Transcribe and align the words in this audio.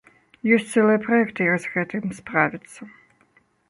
Ёсць 0.55 0.71
цэлыя 0.77 1.03
праекты, 1.05 1.41
як 1.53 1.59
з 1.67 1.71
гэтым 1.77 2.19
справіцца. 2.23 2.81